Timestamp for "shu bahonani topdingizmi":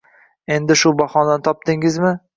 0.83-2.17